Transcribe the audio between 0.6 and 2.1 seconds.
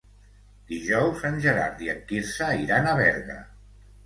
Dijous en Gerard i en